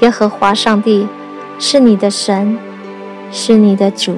[0.00, 1.06] 耶和华上帝
[1.58, 2.58] 是你的神，
[3.30, 4.16] 是你的主。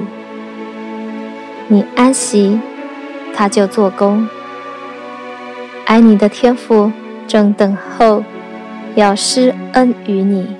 [1.67, 2.61] 你安息，
[3.35, 4.29] 他就做工。
[5.85, 6.93] 爱你的天父
[7.27, 8.23] 正等候，
[8.95, 10.55] 要施恩于你，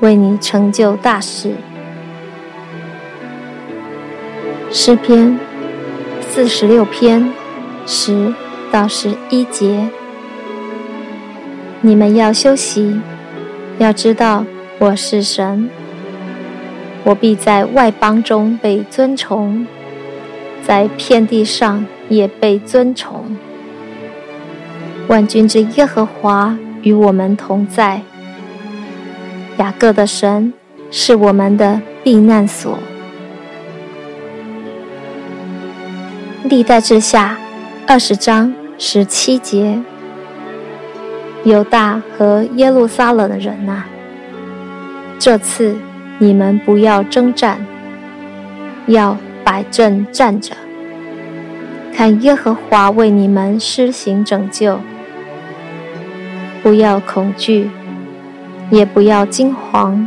[0.00, 1.52] 为你成就大事。
[4.70, 5.38] 诗篇
[6.30, 7.30] 四十六篇
[7.86, 8.32] 十
[8.72, 9.88] 到十一节，
[11.82, 13.00] 你们要休息，
[13.80, 14.44] 要知道
[14.78, 15.70] 我是神，
[17.02, 19.66] 我必在外邦中被尊崇。
[20.62, 23.24] 在遍地上也被尊崇。
[25.08, 28.02] 万军之耶和华与我们同在。
[29.56, 30.52] 雅各的神
[30.90, 32.78] 是我们的避难所。
[36.44, 37.38] 历代志下
[37.86, 39.80] 二十章十七节：
[41.44, 43.84] 犹大和耶路撒冷的人哪，
[45.18, 45.76] 这次
[46.18, 47.64] 你们不要征战，
[48.86, 49.16] 要。
[49.42, 50.54] 摆正站着，
[51.94, 54.78] 看耶和华为你们施行拯救。
[56.62, 57.70] 不要恐惧，
[58.70, 60.06] 也不要惊惶。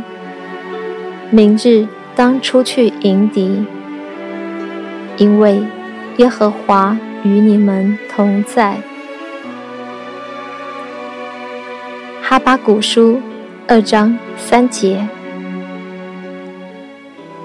[1.30, 3.66] 明日当出去迎敌，
[5.16, 5.64] 因为
[6.18, 8.78] 耶和华与你们同在。
[12.34, 13.22] 哈巴古书
[13.68, 15.06] 二章三节，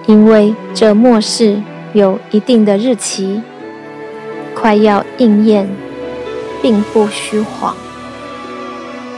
[0.08, 1.62] 因为这末世。
[1.94, 3.40] 有一定的日期，
[4.56, 5.70] 快要应验，
[6.60, 7.76] 并不虚谎。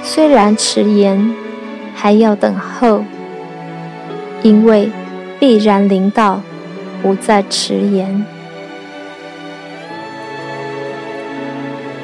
[0.03, 1.33] 虽然迟延，
[1.95, 3.05] 还要等候，
[4.43, 4.91] 因为
[5.39, 6.41] 必然临到，
[7.01, 8.25] 不再迟延。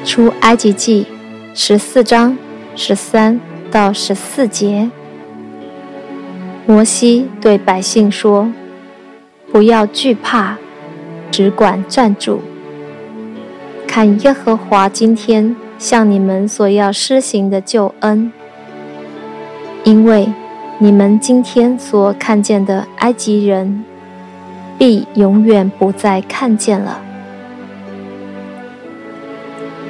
[0.06, 1.06] 出埃及记
[1.52, 2.38] 十四章
[2.74, 3.38] 十三
[3.70, 4.90] 到十四节，
[6.66, 8.52] 摩西对百姓说。
[9.50, 10.58] 不要惧怕，
[11.30, 12.42] 只管站住，
[13.86, 18.30] 看耶和华今天向你们所要施行的救恩。
[19.84, 20.28] 因为
[20.76, 23.82] 你们今天所看见的埃及人，
[24.76, 27.00] 必永远不再看见了。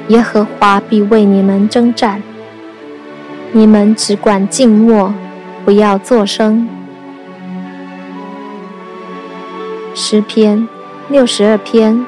[0.07, 2.23] 耶和华必为你们征战，
[3.51, 5.11] 你们只管静默，
[5.65, 6.69] 不要作声。
[9.95, 10.67] 诗篇
[11.09, 12.05] 六十二篇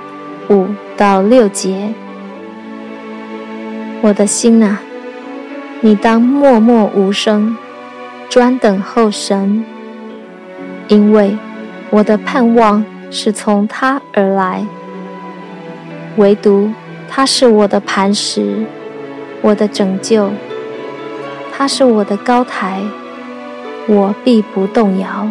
[0.50, 1.94] 五到六节，
[4.02, 4.82] 我的心啊，
[5.82, 7.58] 你当默默无声，
[8.30, 9.66] 专等候神，
[10.90, 11.36] 因为
[11.90, 14.64] 我的盼望是从他而来，
[16.18, 16.72] 唯独
[17.10, 18.64] 他是我的磐石，
[19.42, 20.30] 我的拯救，
[21.62, 22.82] 他是我的高台，
[23.88, 25.30] 我必不动摇。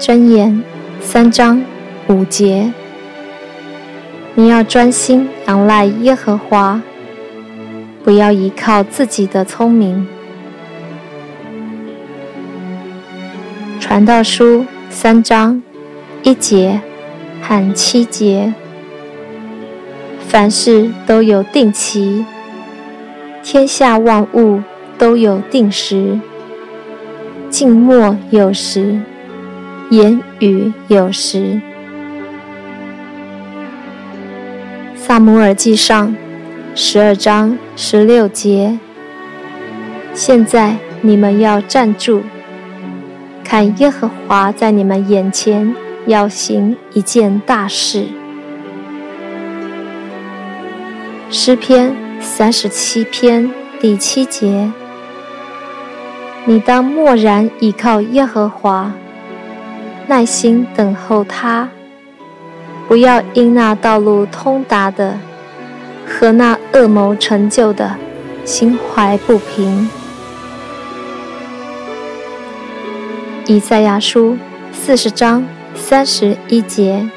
[0.00, 0.60] 箴言
[1.00, 1.62] 三章
[2.08, 2.72] 五节，
[4.34, 6.82] 你要专心仰赖耶和华，
[8.02, 10.04] 不要依靠自己的聪明。
[13.78, 15.62] 传道书三章
[16.24, 16.80] 一节
[17.40, 18.52] 和七节，
[20.26, 22.26] 凡事都有定期，
[23.42, 24.62] 天下万物
[24.96, 26.18] 都有定时，
[27.50, 29.00] 静默有时。
[29.90, 31.60] 言语有时。
[34.94, 36.16] 撒母耳记上
[36.74, 38.78] 十二章十六节。
[40.14, 42.22] 现在你们要站住，
[43.44, 45.74] 看耶和华在你们眼前
[46.06, 48.06] 要行一件大事。
[51.28, 54.70] 诗篇三十七篇第七节。
[56.44, 58.92] 你当默然倚靠耶和华。
[60.06, 61.68] 耐心等候他，
[62.88, 65.18] 不要因那道路通达的
[66.06, 67.96] 和那恶谋成就的，
[68.44, 69.88] 心怀不平。
[73.46, 74.36] 以赛亚书
[74.72, 77.08] 四十章三十一节，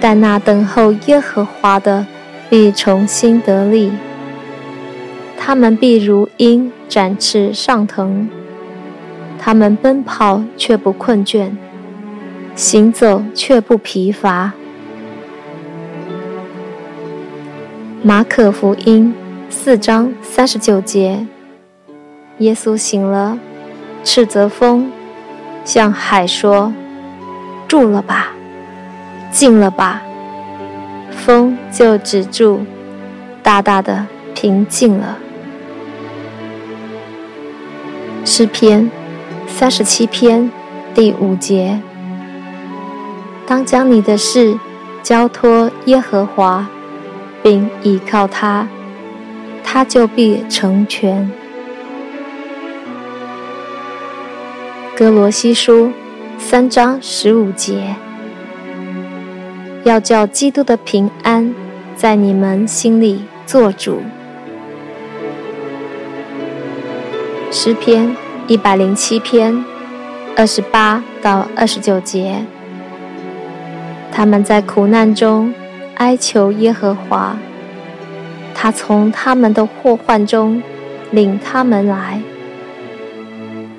[0.00, 2.06] 但那等候耶和华的
[2.50, 3.92] 必重新得力，
[5.38, 8.28] 他们必如鹰展翅上腾，
[9.38, 11.52] 他们奔跑却不困倦，
[12.56, 14.52] 行走却不疲乏。
[18.02, 19.14] 马可福音
[19.48, 21.24] 四章三十九节，
[22.38, 23.38] 耶稣醒了，
[24.02, 24.90] 斥责风，
[25.64, 26.72] 向海说
[27.68, 28.32] ：“住了吧，
[29.30, 30.02] 静了吧。”
[31.24, 32.60] 风就止住，
[33.42, 35.18] 大大的平静了。
[38.24, 38.90] 诗篇
[39.46, 40.50] 三十七篇
[40.94, 41.80] 第五节：
[43.46, 44.58] 当将你的事
[45.02, 46.68] 交托耶和华。
[47.42, 48.68] 并倚靠他，
[49.64, 51.30] 他就必成全。
[54.94, 55.90] 歌罗西书
[56.36, 57.96] 三章十五节，
[59.84, 61.54] 要叫基督的平安
[61.96, 64.00] 在你们心里作主。
[67.50, 68.16] 诗篇
[68.46, 69.64] 一百零七篇
[70.36, 72.44] 二十八到二十九节，
[74.12, 75.52] 他们在苦难中。
[75.96, 77.36] 哀求耶和华，
[78.54, 80.62] 他从他们的祸患中
[81.10, 82.22] 领他们来。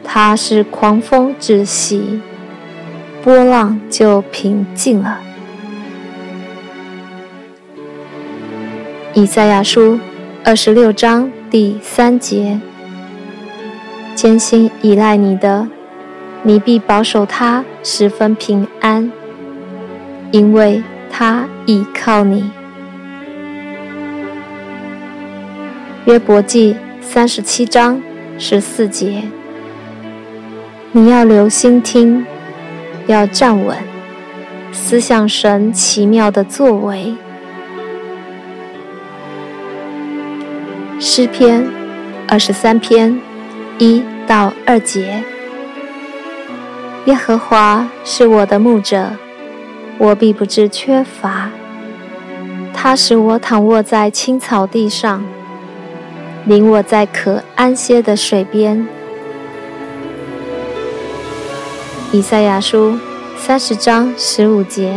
[0.03, 2.21] 他是狂风止息，
[3.23, 5.19] 波浪就平静了。
[9.13, 9.99] 以赛亚书
[10.43, 12.59] 二十六章第三节：
[14.15, 15.67] 坚心依赖你的，
[16.43, 19.11] 你必保守他十分平安，
[20.31, 20.83] 因为。
[21.13, 22.49] 他倚靠你。
[26.05, 28.01] 约伯记三十七章
[28.39, 29.23] 十四节，
[30.93, 32.25] 你要留心听，
[33.07, 33.77] 要站稳，
[34.71, 37.13] 思想神奇妙的作为。
[41.03, 41.67] 诗篇
[42.27, 43.19] 二十三篇
[43.79, 45.23] 一到二节，
[47.05, 49.13] 耶和华是我的牧者。
[49.97, 51.49] 我必不致缺乏。
[52.71, 55.25] 他使我躺卧在青草地上，
[56.45, 58.87] 领我在可安歇的水边。
[62.11, 62.99] 以赛亚书
[63.35, 64.93] 三十章十五节，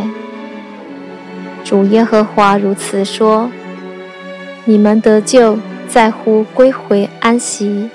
[1.65, 3.51] 主耶和华如此说：
[4.67, 5.59] 你们得救
[5.95, 7.89] 在乎归回安息，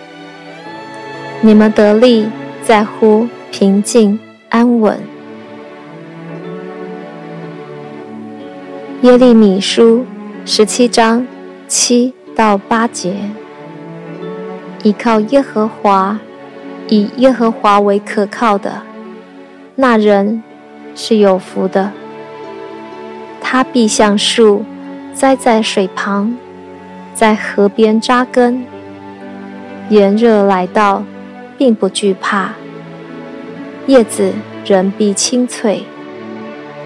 [1.42, 2.30] 你们得力
[2.63, 4.18] 在乎平静
[4.48, 4.98] 安稳。
[9.01, 10.06] 耶利米书
[10.46, 11.28] 十七章
[11.68, 13.18] 七到八节：
[14.84, 16.18] 依靠耶和华，
[16.88, 18.84] 以耶和华为可靠的，
[19.75, 20.42] 那人
[20.96, 21.92] 是有福的。
[23.42, 24.63] 他必像树
[25.13, 26.34] 栽在水旁，
[27.14, 28.66] 在河边扎根。
[29.90, 31.04] 炎热来到，
[31.58, 32.50] 并不惧怕；
[33.88, 34.34] 叶子
[34.66, 35.84] 仍必青翠，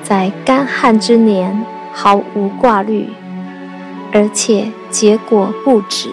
[0.02, 1.66] 在干旱之年。
[1.96, 3.08] 毫无挂虑，
[4.12, 6.10] 而且结果不止。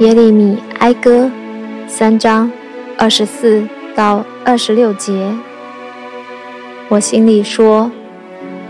[0.00, 1.30] 耶利米哀歌
[1.86, 2.50] 三章
[2.98, 5.32] 二十四到二十六节，
[6.88, 7.92] 我心里说：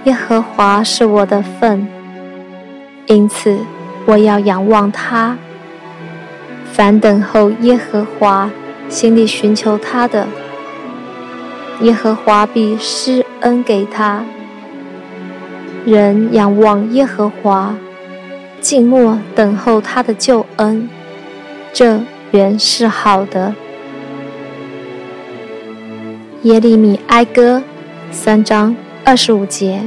[0.07, 1.85] 耶和华是我的份，
[3.07, 3.59] 因此
[4.05, 5.37] 我要仰望他。
[6.73, 8.49] 凡等候耶和华、
[8.89, 10.29] 心里寻求他的。
[11.81, 14.25] 耶和华必施恩给他。
[15.85, 17.75] 人仰望耶和华，
[18.61, 20.89] 静默等候他的救恩，
[21.73, 23.53] 这原是好的。
[26.43, 27.61] 耶利米哀歌
[28.13, 28.77] 三章
[29.09, 29.81] 二十五节：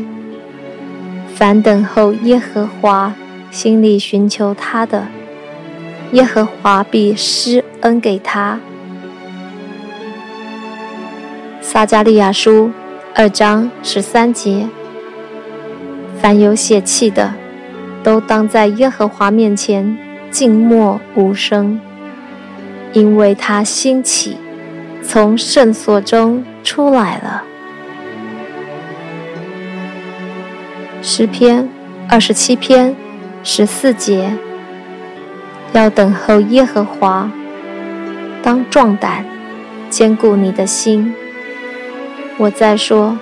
[1.36, 3.14] 凡等候耶和华，
[3.52, 5.08] 心里寻求他的，
[6.14, 8.58] 耶和华必施恩给他。
[11.60, 12.72] 撒迦利亚书
[13.14, 14.66] 二章十三节：
[16.22, 17.34] 凡有血气的，
[18.02, 19.98] 都当在耶和华面前
[20.32, 21.78] 静默无声，
[22.94, 24.38] 因为他兴起，
[25.04, 27.44] 从圣所中出来了。
[31.12, 31.68] 诗篇
[32.08, 32.96] 二十七篇
[33.42, 34.32] 十四节：
[35.74, 37.32] 要等候耶和华，
[38.44, 39.26] 当壮胆，
[39.90, 41.12] 坚固你的心。
[42.38, 43.18] 我再说，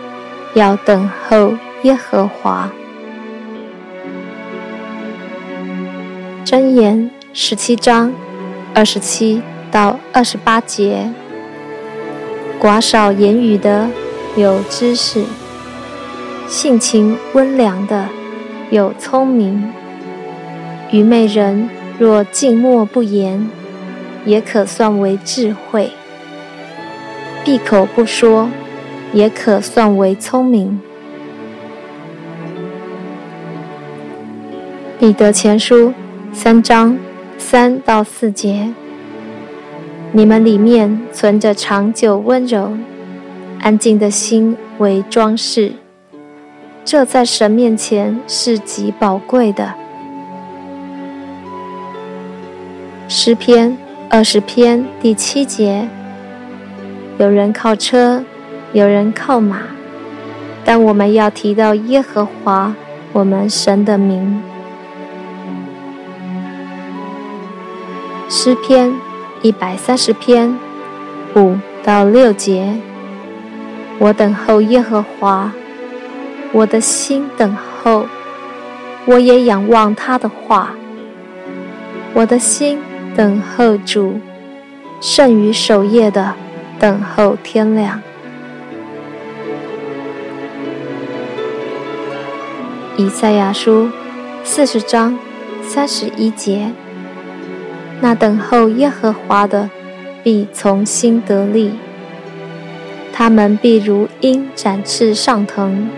[0.54, 1.54] 要等候
[1.84, 2.70] 耶和华。
[6.44, 8.12] 箴言十七章
[8.74, 9.42] 二十七
[9.72, 11.10] 到二十八节：
[12.60, 13.88] 寡少言语的
[14.36, 15.24] 有知识，
[16.48, 18.08] 性情温良的
[18.72, 19.70] 有聪明。
[20.92, 23.50] 愚昧人若静默不言，
[24.26, 25.90] 也可算为智慧；
[27.44, 28.50] 闭口不说，
[29.12, 30.80] 也可算为聪明。
[34.98, 35.94] 彼得前书
[36.32, 36.98] 三章
[37.38, 38.74] 三到四节：
[40.14, 42.78] 你们里面存着长久温柔、
[43.60, 45.74] 安静的心为装饰，
[46.88, 49.74] 这在神面前是极宝贵的。
[53.10, 53.78] 诗篇
[54.10, 55.90] 二十篇第七节：
[57.18, 58.24] 有人靠车，
[58.72, 59.64] 有人靠马，
[60.64, 62.74] 但我们要提到耶和华
[63.12, 64.42] 我们神的名。
[68.30, 68.94] 诗篇
[69.42, 70.58] 一百三十篇
[71.36, 72.78] 五到六节：
[74.00, 75.52] 我等候耶和华，
[76.54, 78.08] 我的心等候，
[79.06, 80.76] 我也仰望他的话。
[82.14, 82.80] 我的心
[83.16, 84.20] 等候主，
[85.02, 86.34] 胜于守夜的
[86.80, 88.02] 等候天亮。
[92.96, 93.92] 以赛亚书
[94.44, 95.20] 四十章
[95.62, 96.72] 三十一节。
[98.00, 99.70] 那等候耶和华的，
[100.24, 101.74] 必从心得力。
[103.12, 105.90] 他们必如鹰展翅上腾，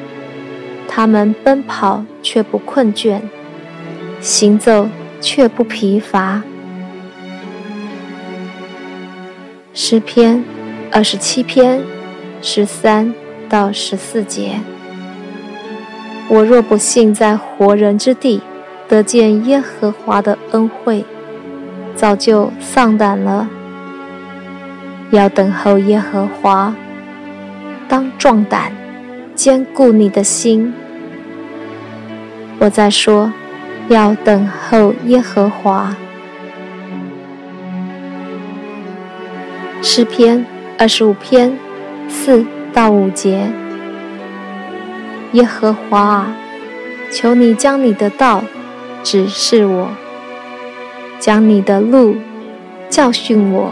[1.00, 3.22] 他们奔跑却不困倦，
[4.20, 4.90] 行走
[5.22, 6.42] 却不疲乏。
[9.74, 10.44] 诗篇
[10.92, 11.82] 二十七篇
[12.42, 13.14] 十三
[13.48, 14.60] 到十四节：
[16.28, 18.42] 我若不幸在活人之地
[18.90, 21.06] 得见耶和华的恩惠。
[21.96, 23.48] 早就丧胆了。
[25.12, 26.76] 要等候耶和华，
[27.88, 28.74] 当壮胆，
[29.34, 30.74] 坚固你的心。
[32.62, 33.32] 我在说，
[33.88, 35.96] 要等候耶和华。
[39.82, 40.46] 诗篇
[40.78, 41.58] 二十五篇
[42.10, 43.48] 四到五节。
[45.32, 46.36] 耶和华啊，
[47.10, 48.44] 求你将你的道
[49.04, 49.90] 指示我。
[51.18, 52.18] 将你的路
[52.90, 53.72] 教训我，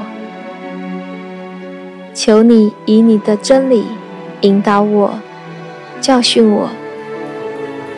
[2.13, 3.85] 求你以你的真理
[4.41, 5.19] 引导我，
[5.99, 6.69] 教训我，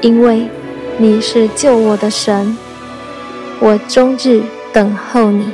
[0.02, 0.48] 因为
[1.02, 2.58] 你是救我的神，
[3.62, 4.42] 我终日
[4.74, 5.46] 等候你。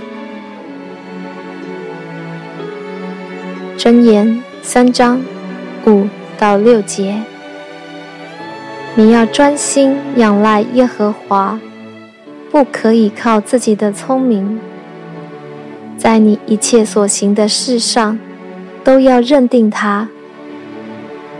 [3.77, 5.21] 箴言三章
[5.85, 7.21] 五到六节，
[8.95, 11.59] 你要专心仰赖耶和华。
[12.49, 14.59] 不可以靠自己的聪明，
[15.95, 18.17] 在你一切所行的事上，
[18.83, 20.09] 都要认定他，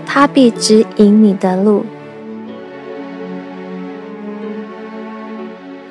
[0.05, 1.83] 他必指引你的路。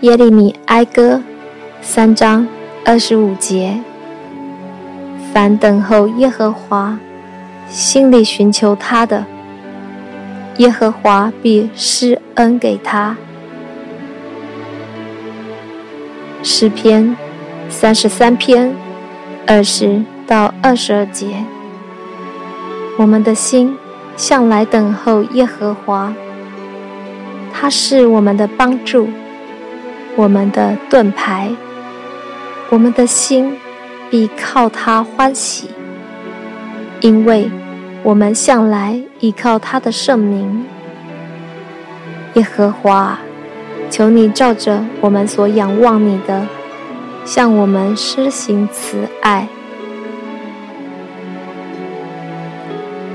[0.04, 1.23] 耶利米哀歌
[1.80, 2.46] 三章
[2.84, 3.80] 二十五节：
[5.32, 6.99] 凡等候耶和华，
[7.70, 9.25] 心里寻求他的，
[10.58, 13.16] 耶和华必施恩给他。
[16.42, 17.16] 诗篇
[17.70, 18.76] 三十三篇
[19.46, 21.28] 二十到二十二节，
[22.99, 23.75] 我们的心
[24.18, 26.12] 向来等候耶和华，
[27.54, 29.08] 他是我们的帮助，
[30.16, 31.50] 我们的盾牌，
[32.71, 33.56] 我们的心
[34.11, 35.68] 必靠他欢喜，
[37.00, 37.50] 因为
[38.02, 40.64] 我们向来依靠他的圣名，
[42.35, 43.18] 耶和华。
[43.90, 46.47] 求你照着我们所仰望你的，
[47.25, 49.47] 向我们施行慈爱。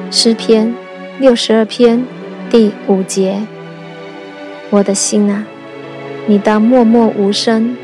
[0.10, 0.74] 诗篇
[1.20, 2.06] 六十二篇
[2.50, 3.42] 第五节：
[4.70, 5.46] 我的心啊，
[6.30, 7.76] 你当默默无声，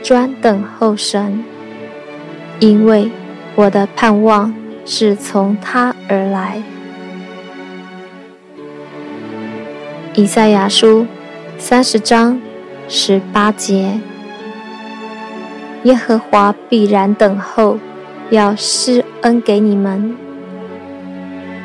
[0.00, 1.42] 专等候神，
[2.60, 3.10] 因为
[3.56, 4.54] 我的盼望
[4.86, 6.62] 是从他而来。
[10.14, 11.04] 以赛亚书。
[11.58, 12.40] 三十章
[12.88, 14.00] 十八节，
[15.82, 17.76] 耶和华必然等候，
[18.30, 20.14] 要施恩给你们；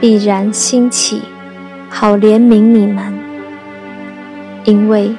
[0.01, 1.21] 必然兴起，
[1.87, 3.13] 好怜悯你们。
[4.65, 5.15] 因为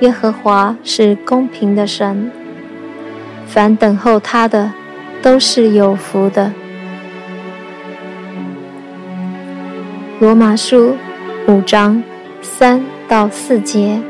[0.00, 2.30] 耶和华是公平的神，
[3.46, 4.72] 凡等候他的，
[5.20, 6.52] 都是有福的。
[10.18, 10.96] 罗马书
[11.46, 12.02] 五章
[12.40, 14.00] 三到四节。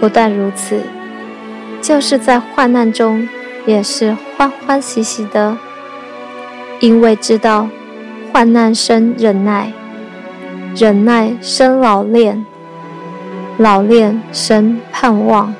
[0.00, 0.80] 不但如此，
[1.80, 3.28] 就是在患难中
[3.66, 5.56] 也是欢欢喜喜的，
[6.80, 7.68] 因为知道
[8.32, 9.72] 患难生忍耐，
[10.76, 12.44] 忍耐生老练，
[13.62, 15.54] 老练生盼望，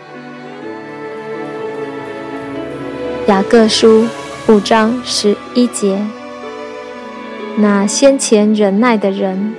[3.28, 4.06] 雅各书
[4.48, 6.04] 五章十一节。
[7.58, 9.54] 那先前忍耐的人，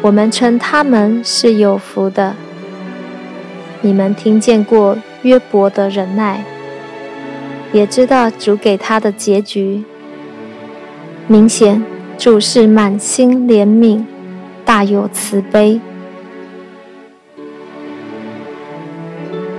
[0.00, 2.34] 我们称他们是有福的。
[3.82, 6.42] 你们听见过约伯的忍耐，
[7.70, 9.84] 也知道主给他的结局。
[11.26, 11.84] 明显
[12.16, 14.06] 主是满心怜悯，
[14.64, 15.78] 大有慈悲。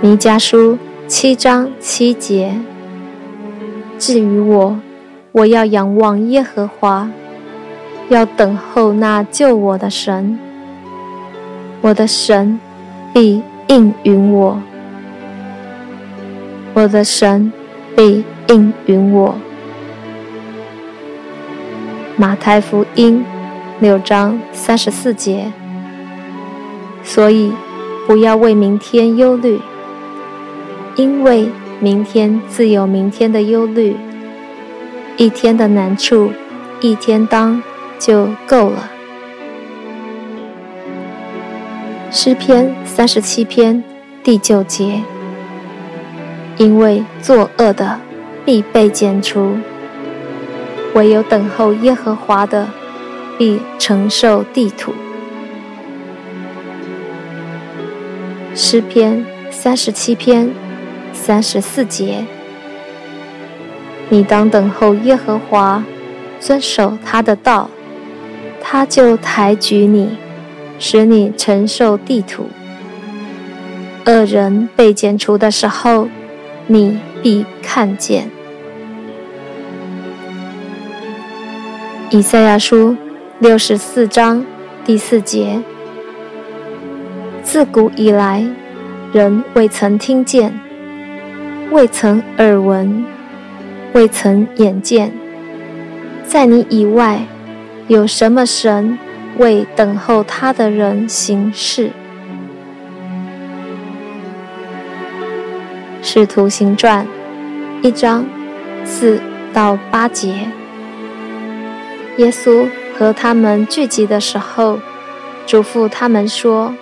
[0.02, 0.78] 弥迦书
[1.08, 2.56] 七章七节。
[3.98, 4.80] 至于我，
[5.34, 7.12] 我要仰望耶和华，
[8.08, 10.40] 要等候那救我的神。
[11.82, 12.58] 我的神
[13.14, 14.62] 必应允我，
[16.74, 17.52] 我的神
[17.94, 19.36] 必应允我。
[22.16, 23.26] 马太福音
[23.82, 25.52] 六章三十四节。
[27.04, 27.52] 所以，
[28.08, 29.60] 不要为明天忧虑。
[31.00, 31.48] 因为
[31.80, 33.96] 明天自有明天的忧虑，
[35.16, 36.30] 一天的难处，
[36.82, 37.64] 一天当
[37.98, 38.92] 就够了。
[42.12, 43.82] 诗篇三十七篇
[44.22, 45.02] 第九节，
[46.58, 48.02] 因为作恶的
[48.44, 49.58] 必被剪除，
[50.96, 52.68] 唯有等候耶和华的
[53.38, 54.94] 必承受地土。
[58.54, 60.54] 诗篇三十七篇。
[61.22, 62.26] 三十四节，
[64.08, 65.84] 你当等候耶和华，
[66.40, 67.70] 遵守他的道，
[68.62, 70.18] 他就抬举你，
[70.80, 72.50] 使你承受地土。
[74.06, 76.08] 恶人被剪除的时候，
[76.66, 78.30] 你必看见。
[82.10, 82.96] 以赛亚书
[83.40, 84.44] 六十四章
[84.84, 85.62] 第四节，
[87.44, 88.44] 自古以来，
[89.12, 90.69] 人未曾听见。
[91.72, 93.06] 未曾耳闻，
[93.94, 95.14] 未曾眼见，
[96.26, 97.22] 在你以外，
[97.88, 98.98] 有什么神
[99.38, 101.92] 为等候他的人行事？
[106.02, 107.06] 使徒行传
[107.84, 108.26] 一章
[108.84, 109.22] 四
[109.54, 110.48] 到八节，
[112.18, 114.80] 耶稣和他们聚集的时候，
[115.46, 116.74] 嘱咐他们说：“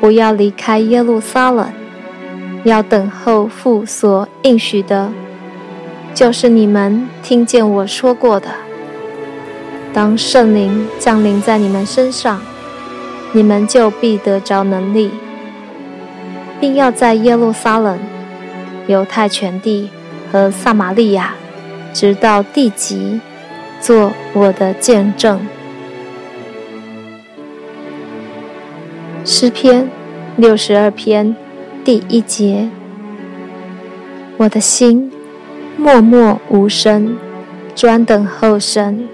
[0.00, 1.72] 不要离开耶路撒冷。”
[2.68, 5.10] 要等候父所应许的，
[6.14, 8.48] 就是你们听见我说过的。
[9.92, 12.40] 当圣灵降临在你们身上，
[13.32, 15.10] 你们就必得着能力，
[16.60, 17.98] 并要在耶路撒冷、
[18.86, 19.88] 犹太全地
[20.30, 21.34] 和撒玛利亚，
[21.92, 23.20] 直到地极，
[23.80, 25.40] 做我的见证。
[29.24, 29.88] 诗篇
[30.36, 31.34] 六十二篇。
[31.88, 32.68] 第一节，
[34.36, 35.10] 我的心
[35.78, 37.16] 默默无声，
[37.74, 39.08] 专等候神。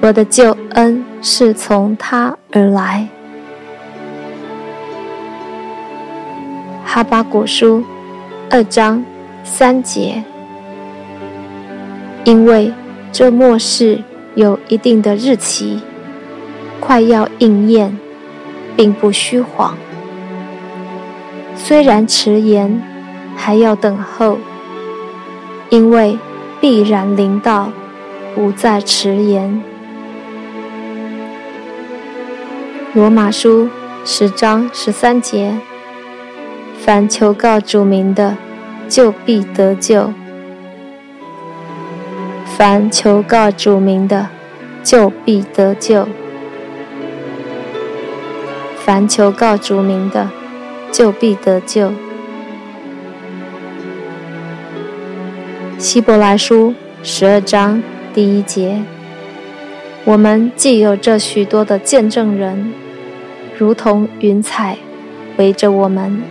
[0.00, 3.06] 我的救恩是从他而来。
[6.86, 7.84] 哈巴古书
[8.48, 9.04] 二章
[9.44, 10.24] 三节，
[12.24, 12.72] 因为
[13.12, 14.02] 这末世
[14.34, 15.82] 有一定的日期，
[16.80, 17.94] 快要应验，
[18.74, 19.76] 并不虚谎。
[21.54, 22.82] 虽然迟延，
[23.36, 24.38] 还要等候，
[25.70, 26.18] 因为
[26.60, 27.70] 必然临到，
[28.34, 29.62] 不再迟延。
[32.94, 33.68] 罗马书
[34.04, 35.54] 十章十三节：
[36.78, 38.36] 凡求告主名的，
[38.88, 40.12] 就必得救；
[42.44, 44.28] 凡求告主名的，
[44.82, 46.06] 就必得救；
[48.84, 50.28] 凡求告主名的。
[50.92, 51.90] 就必得救。
[55.78, 57.82] 希伯来书十二章
[58.14, 58.82] 第一节：
[60.04, 62.72] 我们既有这许多的见证人，
[63.58, 64.76] 如同云彩
[65.38, 66.22] 围着我们，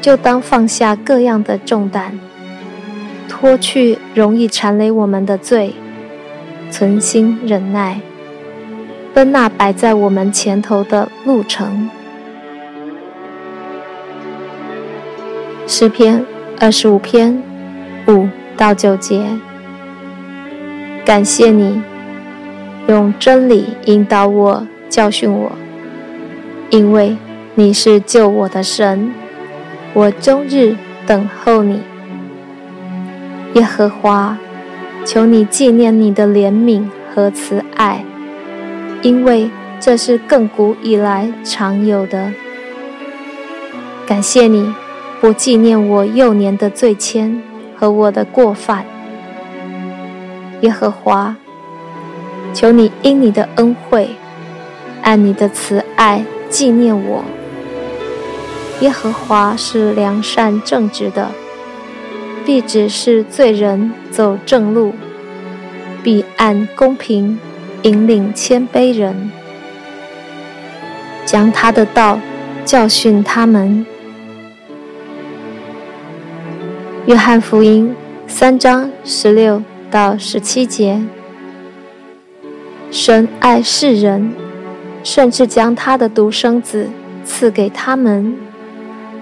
[0.00, 2.18] 就当放下各样的重担，
[3.28, 5.74] 脱去容易缠累我们的罪，
[6.70, 8.00] 存心忍耐，
[9.14, 11.88] 奔那摆在我们前头的路程。
[15.68, 16.24] 诗篇
[16.60, 17.42] 二十五篇
[18.06, 19.26] 五到九节，
[21.04, 21.82] 感谢你
[22.86, 25.50] 用真理引导我、教训我，
[26.70, 27.16] 因为
[27.56, 29.12] 你是救我的神，
[29.92, 31.82] 我终日等候你。
[33.54, 34.38] 耶和华，
[35.04, 38.04] 求你纪念你的怜悯和慈爱，
[39.02, 39.50] 因为
[39.80, 42.32] 这是亘古以来常有的。
[44.06, 44.72] 感谢你。
[45.20, 47.40] 不纪念我幼年的罪愆
[47.76, 48.84] 和和我的过犯。
[50.60, 51.36] 耶和华，
[52.52, 54.10] 求你因你的恩惠，
[55.02, 57.24] 按你的慈爱纪念我。
[58.80, 61.30] 耶和华是良善正直的，
[62.44, 64.94] 必指示罪人走正路，
[66.02, 67.38] 必按公平
[67.82, 69.30] 引领谦卑人，
[71.24, 72.18] 将他的道
[72.66, 73.86] 教训他们。
[77.06, 77.94] 约翰福音
[78.26, 81.00] 三章十六到十七节：
[82.90, 84.32] 神爱世人，
[85.04, 86.88] 甚至将他的独生子
[87.24, 88.36] 赐给他们。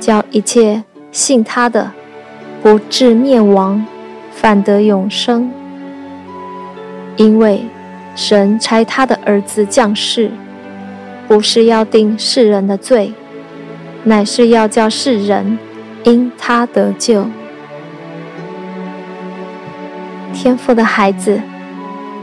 [0.00, 1.92] 叫一切信他的，
[2.62, 3.84] 不至灭亡，
[4.32, 5.50] 反得永生。
[7.16, 7.66] 因为
[8.16, 10.30] 神差他的儿子降世，
[11.28, 13.12] 不是要定世人的罪，
[14.04, 15.58] 乃是要叫世人
[16.04, 17.26] 因他得救。
[20.34, 21.40] 天父的孩子，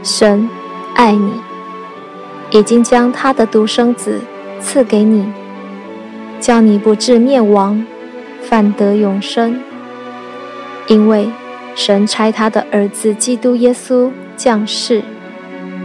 [0.02, 0.48] 神
[0.94, 1.32] 爱你，
[2.50, 4.20] 已经将他的独生子
[4.60, 5.26] 赐给你。
[6.38, 7.84] 叫你不至灭亡，
[8.42, 9.60] 反得永生。
[10.88, 11.30] 因为
[11.74, 15.02] 神差他的儿子基督耶稣降世，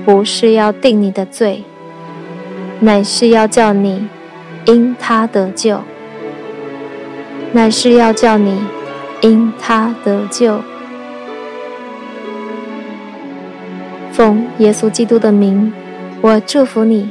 [0.03, 1.63] 不是要定你的罪，
[2.79, 4.07] 乃是要叫你
[4.65, 5.81] 因他得救，
[7.51, 8.59] 乃是要叫你
[9.21, 10.59] 因他得救。
[14.17, 15.71] 奉耶稣基督的名，
[16.21, 17.08] 我祝福你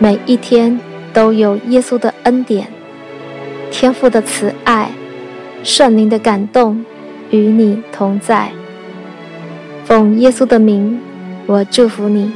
[0.00, 0.80] 每一天。
[1.12, 2.66] 都有耶稣的恩典、
[3.70, 4.90] 天父的慈爱、
[5.62, 6.84] 圣灵的感动
[7.30, 8.50] 与你同在。
[9.84, 10.98] 奉耶稣的名，
[11.46, 12.32] 我祝福你，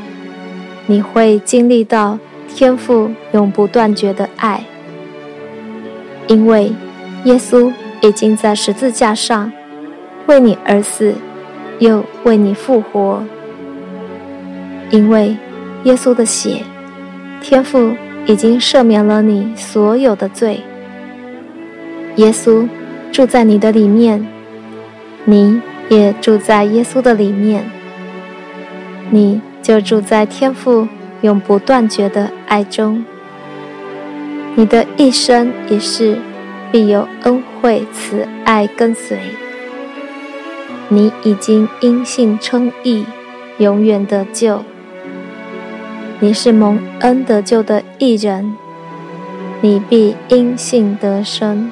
[0.87, 4.63] 你会经历到天父永不断绝的爱，
[6.29, 6.73] 因为
[7.25, 9.51] 耶稣已经在十字架上
[10.27, 11.15] 为你而死，
[11.81, 13.25] 又为你复活。
[14.91, 15.37] 因为
[15.85, 16.63] 耶稣的血，
[17.41, 17.95] 天父。
[18.27, 20.61] 已经赦免了你所有的罪。
[22.17, 22.69] 耶稣
[23.11, 24.29] 住在你的里面，
[25.25, 27.65] 你也住在耶稣的里面，
[29.09, 30.87] 你就住在天父
[31.23, 33.03] 永不断绝的爱中。
[34.55, 36.19] 你的一生一世
[36.71, 39.19] 必有恩惠慈爱跟随。
[40.91, 43.07] 你已经因信称义，
[43.57, 44.63] 永远得救。
[46.21, 48.57] 你是蒙恩得救的义人，
[49.61, 51.71] 你必因信得生。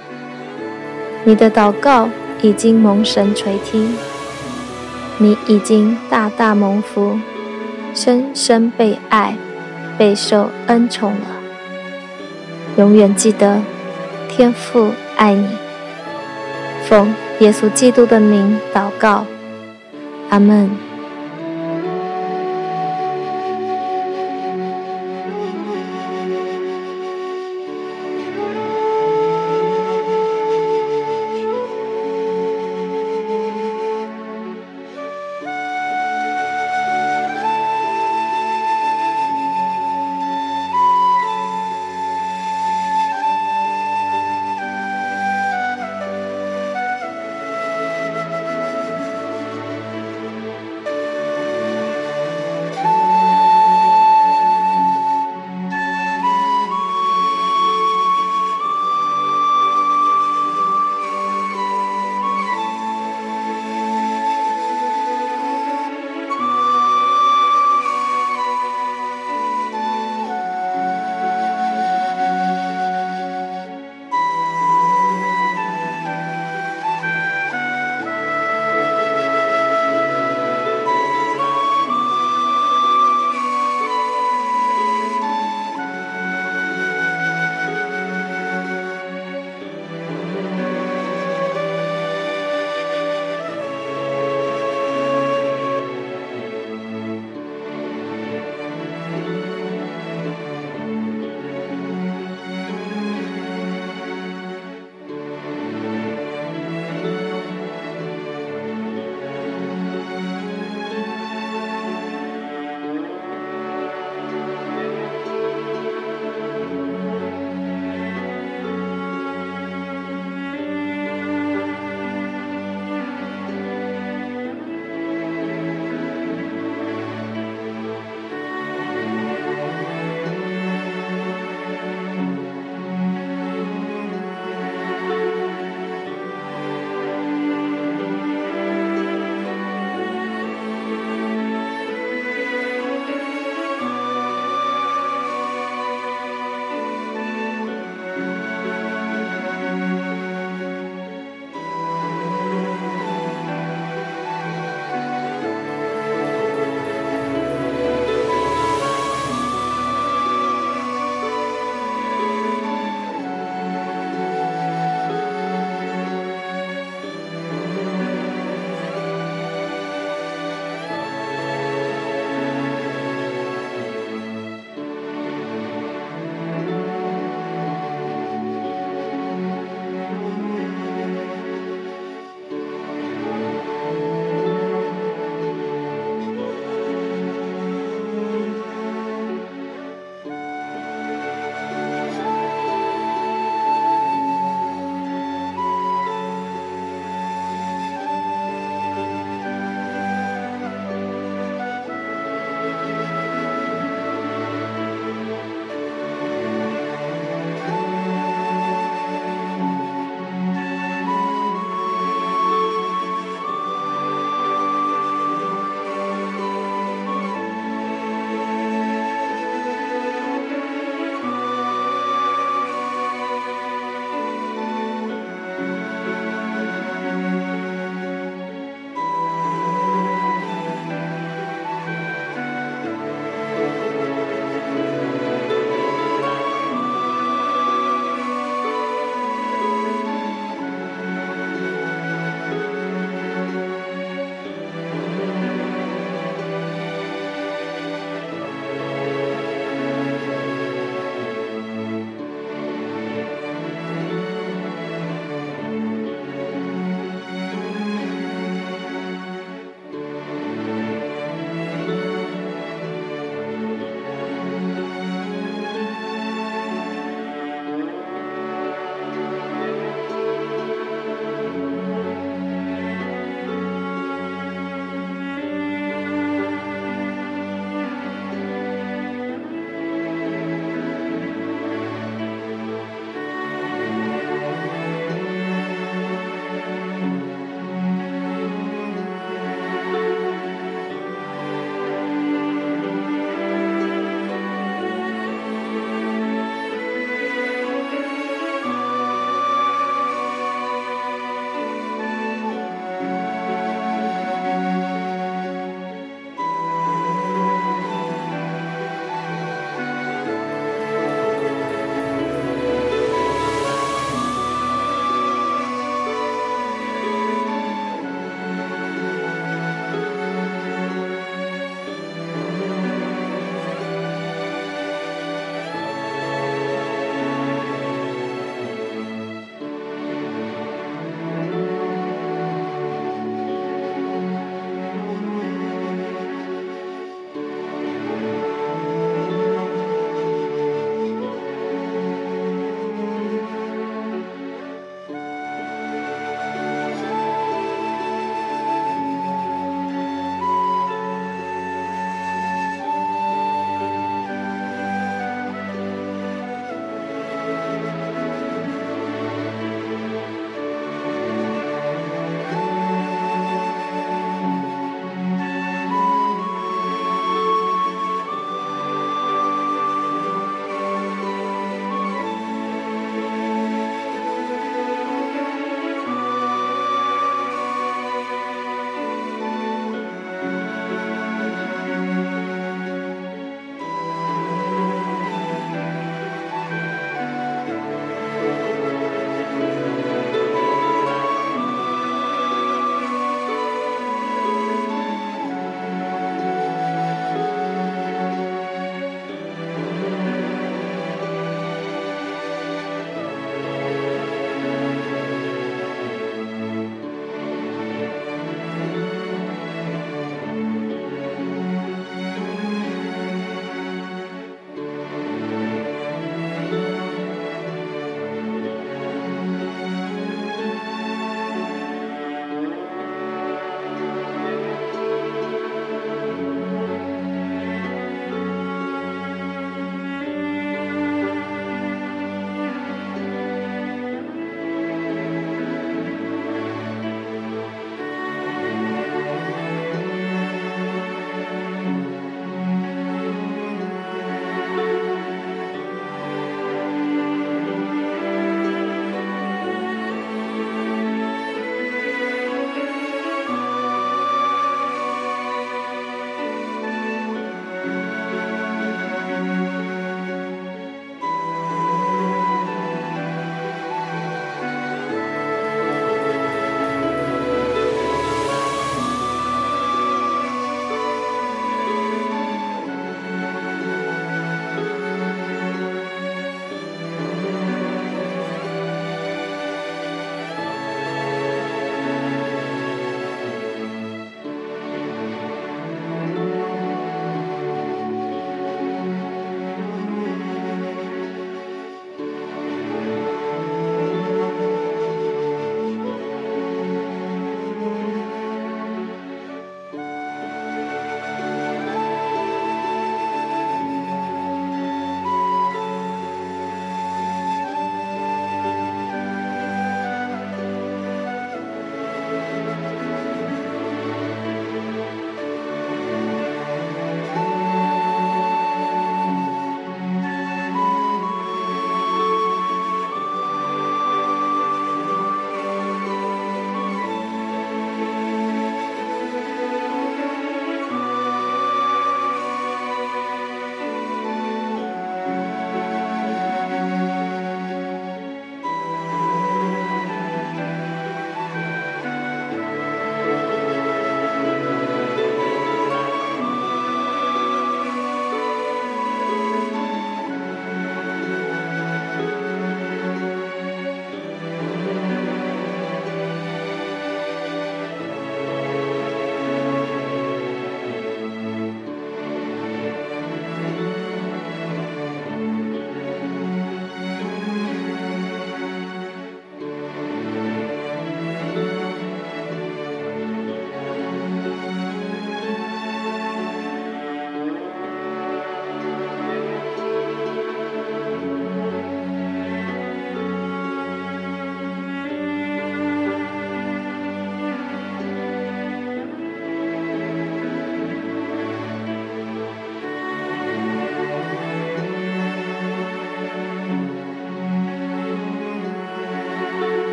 [1.24, 2.09] 你的祷告
[2.42, 3.96] 已经蒙神垂听，
[5.18, 7.18] 你已经大大蒙福，
[7.92, 9.35] 深深被爱，
[9.98, 11.26] 备受恩宠了。
[12.76, 13.61] 永远记得，
[14.28, 15.48] 天父爱你。
[16.85, 19.26] 奉耶稣基督的名祷告，
[20.30, 20.86] 阿门。